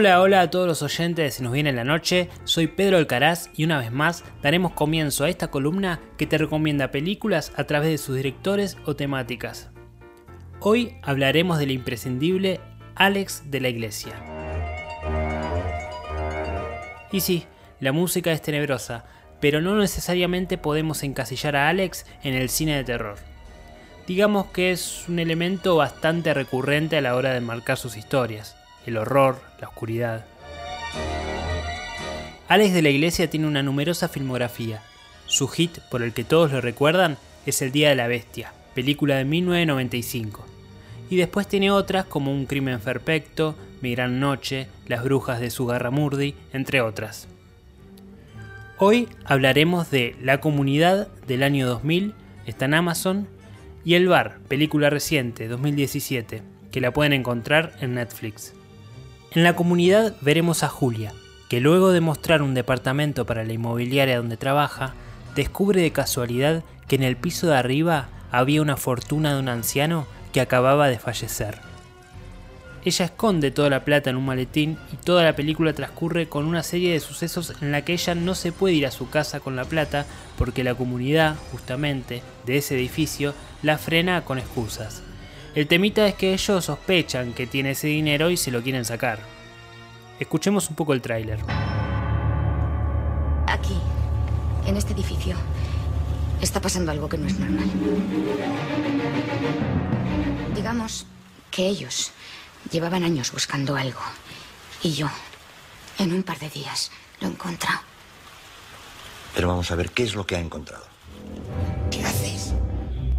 [0.00, 3.50] Hola, hola a todos los oyentes de Se nos viene la noche, soy Pedro Alcaraz
[3.54, 7.90] y una vez más daremos comienzo a esta columna que te recomienda películas a través
[7.90, 9.68] de sus directores o temáticas.
[10.60, 12.60] Hoy hablaremos del imprescindible
[12.94, 14.14] Alex de la Iglesia.
[17.12, 17.44] Y sí,
[17.78, 19.04] la música es tenebrosa,
[19.38, 23.18] pero no necesariamente podemos encasillar a Alex en el cine de terror.
[24.06, 28.96] Digamos que es un elemento bastante recurrente a la hora de marcar sus historias el
[28.96, 30.24] horror, la oscuridad.
[32.48, 34.82] Alex de la Iglesia tiene una numerosa filmografía.
[35.26, 37.16] Su hit, por el que todos lo recuerdan,
[37.46, 40.44] es El Día de la Bestia, película de 1995.
[41.10, 46.34] Y después tiene otras como Un Crimen Perfecto, Mi Gran Noche, Las Brujas de Sugarramurdi,
[46.52, 47.28] entre otras.
[48.78, 52.14] Hoy hablaremos de La Comunidad del año 2000,
[52.46, 53.28] está en Amazon,
[53.84, 56.42] y El Bar, película reciente, 2017,
[56.72, 58.54] que la pueden encontrar en Netflix.
[59.32, 61.12] En la comunidad veremos a Julia,
[61.48, 64.94] que luego de mostrar un departamento para la inmobiliaria donde trabaja,
[65.36, 70.08] descubre de casualidad que en el piso de arriba había una fortuna de un anciano
[70.32, 71.58] que acababa de fallecer.
[72.84, 76.64] Ella esconde toda la plata en un maletín y toda la película transcurre con una
[76.64, 79.54] serie de sucesos en la que ella no se puede ir a su casa con
[79.54, 80.06] la plata
[80.38, 85.04] porque la comunidad, justamente, de ese edificio la frena con excusas.
[85.52, 89.18] El temita es que ellos sospechan que tiene ese dinero y se lo quieren sacar.
[90.20, 91.40] Escuchemos un poco el tráiler.
[93.48, 93.76] Aquí,
[94.66, 95.34] en este edificio,
[96.40, 97.68] está pasando algo que no es normal.
[100.54, 101.06] Digamos
[101.50, 102.12] que ellos
[102.70, 104.00] llevaban años buscando algo.
[104.84, 105.08] Y yo,
[105.98, 107.80] en un par de días, lo he encontrado.
[109.34, 110.84] Pero vamos a ver qué es lo que ha encontrado.
[111.90, 112.52] ¿Qué haces?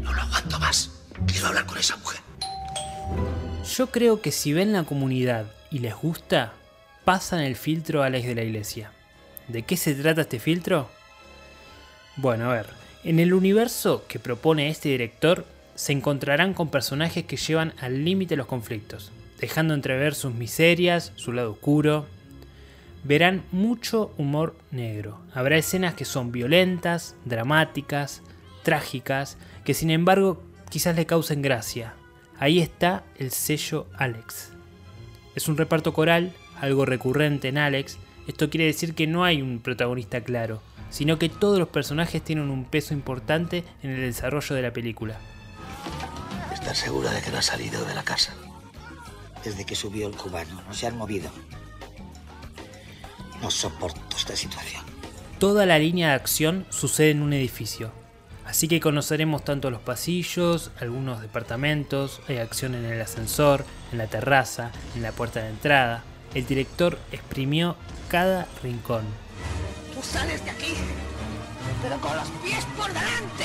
[0.00, 0.95] No lo aguanto más.
[1.24, 2.20] Quiero hablar con esa mujer.
[3.64, 6.52] Yo creo que si ven la comunidad y les gusta,
[7.04, 8.92] pasan el filtro a Alex de la Iglesia.
[9.48, 10.90] ¿De qué se trata este filtro?
[12.16, 12.66] Bueno, a ver,
[13.04, 18.36] en el universo que propone este director se encontrarán con personajes que llevan al límite
[18.36, 22.06] los conflictos, dejando entrever sus miserias, su lado oscuro.
[23.04, 25.20] Verán mucho humor negro.
[25.32, 28.22] Habrá escenas que son violentas, dramáticas,
[28.62, 31.94] trágicas, que sin embargo quizás le causen gracia.
[32.38, 34.50] Ahí está el sello Alex.
[35.34, 37.98] Es un reparto coral, algo recurrente en Alex.
[38.26, 42.50] Esto quiere decir que no hay un protagonista claro, sino que todos los personajes tienen
[42.50, 45.18] un peso importante en el desarrollo de la película.
[46.52, 48.34] ¿Estás segura de que no ha salido de la casa?
[49.44, 51.30] Desde que subió el cubano, no se han movido.
[53.40, 54.82] No soporto esta situación.
[55.38, 57.92] Toda la línea de acción sucede en un edificio,
[58.46, 64.06] Así que conoceremos tanto los pasillos, algunos departamentos, hay acción en el ascensor, en la
[64.06, 66.04] terraza, en la puerta de entrada.
[66.32, 67.76] El director exprimió
[68.08, 69.02] cada rincón.
[69.92, 70.74] Tú sales de aquí,
[71.82, 73.44] pero con los pies por delante.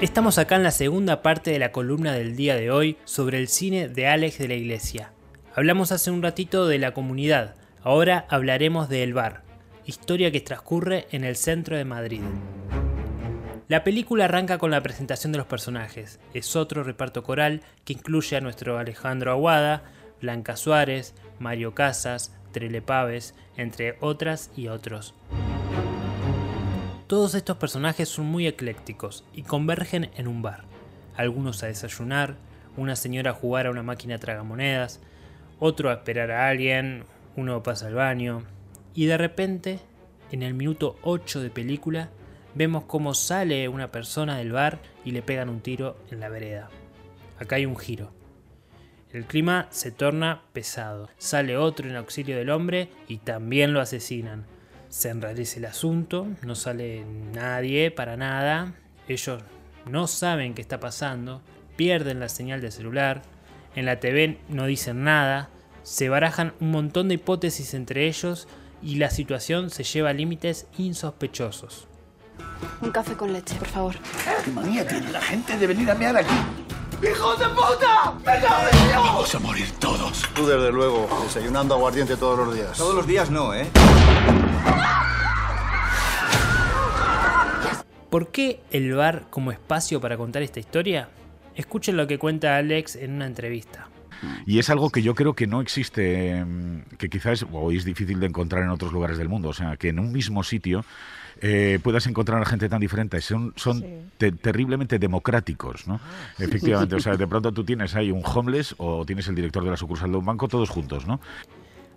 [0.00, 3.48] Estamos acá en la segunda parte de la columna del día de hoy sobre el
[3.48, 5.12] cine de Alex de la Iglesia.
[5.54, 7.56] Hablamos hace un ratito de la comunidad,
[7.88, 9.40] Ahora hablaremos de El Bar,
[9.86, 12.20] historia que transcurre en el centro de Madrid.
[13.66, 16.20] La película arranca con la presentación de los personajes.
[16.34, 19.84] Es otro reparto coral que incluye a nuestro Alejandro Aguada,
[20.20, 25.14] Blanca Suárez, Mario Casas, Trele Paves, entre otras y otros.
[27.06, 30.64] Todos estos personajes son muy eclécticos y convergen en un bar.
[31.16, 32.36] Algunos a desayunar,
[32.76, 35.00] una señora a jugar a una máquina tragamonedas,
[35.58, 37.04] otro a esperar a alguien,
[37.38, 38.42] uno pasa al baño
[38.94, 39.78] y de repente,
[40.32, 42.10] en el minuto 8 de película,
[42.54, 46.68] vemos cómo sale una persona del bar y le pegan un tiro en la vereda.
[47.38, 48.12] Acá hay un giro.
[49.12, 51.08] El clima se torna pesado.
[51.16, 54.44] Sale otro en auxilio del hombre y también lo asesinan.
[54.88, 58.74] Se enrarece el asunto, no sale nadie para nada.
[59.06, 59.40] Ellos
[59.88, 61.40] no saben qué está pasando,
[61.76, 63.22] pierden la señal de celular.
[63.76, 65.50] En la TV no dicen nada,
[65.82, 68.48] se barajan un montón de hipótesis entre ellos
[68.82, 71.86] y la situación se lleva a límites insospechosos.
[72.80, 73.94] Un café con leche, por favor.
[74.44, 76.34] ¿Qué manía tiene la gente de venir a mear aquí?
[77.02, 78.12] ¡Hijos de puta!
[78.24, 80.22] ¡Me Vamos a morir todos.
[80.34, 82.76] Tú, desde luego, desayunando aguardiente todos los días.
[82.76, 83.68] Todos los días no, ¿eh?
[88.10, 91.08] ¿Por qué el bar como espacio para contar esta historia?
[91.54, 93.88] Escuchen lo que cuenta Alex en una entrevista.
[94.46, 97.84] Y es algo que yo creo que no existe, mm, que quizás es, o es
[97.84, 99.48] difícil de encontrar en otros lugares del mundo.
[99.48, 100.84] O sea, que en un mismo sitio
[101.40, 103.20] eh, puedas encontrar a gente tan diferente.
[103.20, 103.84] Son, son
[104.18, 106.00] terriblemente democráticos, ¿no?
[106.38, 109.70] Efectivamente, o sea, de pronto tú tienes ahí un homeless o tienes el director de
[109.70, 111.20] la sucursal de un banco, todos juntos, ¿no?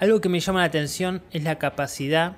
[0.00, 2.36] Algo que me llama la atención es la capacidad,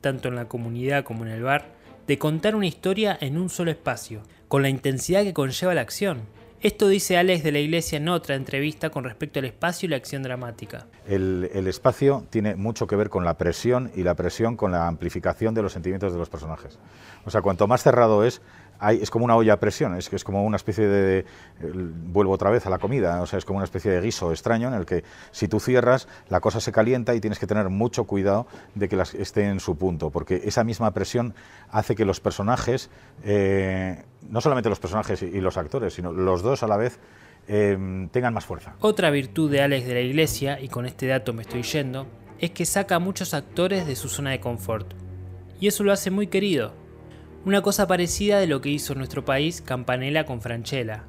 [0.00, 1.74] tanto en la comunidad como en el bar,
[2.06, 6.22] de contar una historia en un solo espacio, con la intensidad que conlleva la acción.
[6.60, 9.96] Esto dice Alex de la Iglesia en otra entrevista con respecto al espacio y la
[9.96, 10.86] acción dramática.
[11.06, 15.54] El, espacio tiene mucho que ver con la presión y la presión con la amplificación
[15.54, 16.80] de los sentimientos de los personajes.
[17.24, 18.42] O sea, cuanto más cerrado es,
[19.00, 21.24] es como una olla a presión, es, es como una especie de,
[21.60, 24.68] Vuelvo otra vez a la comida, o sea, es como una especie de guiso extraño
[24.68, 28.04] en el que si tú cierras, la cosa se calienta y tienes que tener mucho
[28.04, 31.34] cuidado de que las, esté en su punto, porque esa misma presión
[31.70, 32.90] hace que los personajes,
[33.24, 36.98] eh, no solamente los personajes y, los actores, sino los dos a la vez,
[37.48, 38.74] eh, tengan más fuerza.
[38.80, 42.06] Otra virtud de Alex de la Iglesia, y con este dato me estoy yendo,
[42.38, 44.94] es que saca a muchos actores de su zona de confort.
[45.60, 46.72] Y eso lo hace muy querido.
[47.48, 51.04] Una cosa parecida de lo que hizo nuestro país Campanella con Franchella.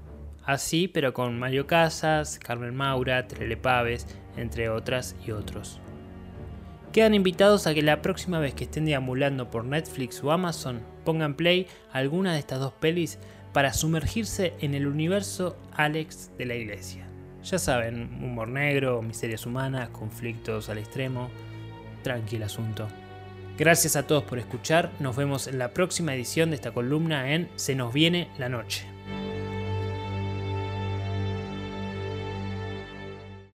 [0.45, 4.07] Así, pero con Mario Casas, Carmen Maura, Trele Paves,
[4.38, 5.81] entre otras y otros.
[6.94, 11.33] Quedan invitados a que la próxima vez que estén deambulando por Netflix o Amazon pongan
[11.33, 13.19] play alguna de estas dos pelis
[13.51, 17.06] para sumergirse en el universo Alex de la Iglesia.
[17.44, 21.30] Ya saben, humor negro, miserias humanas, conflictos al extremo,
[22.01, 22.88] tranquilo asunto.
[23.59, 27.50] Gracias a todos por escuchar, nos vemos en la próxima edición de esta columna en
[27.57, 28.85] Se nos viene la noche.